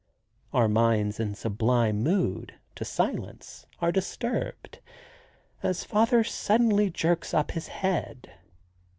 Our 0.51 0.67
minds 0.67 1.19
in 1.19 1.35
sublime 1.35 2.01
mood, 2.01 2.55
to 2.73 2.83
silence, 2.83 3.67
are 3.79 3.91
disturbed, 3.91 4.79
as 5.61 5.83
father 5.83 6.23
suddenly 6.23 6.89
jerks 6.89 7.35
up 7.35 7.51
his 7.51 7.67
head. 7.67 8.33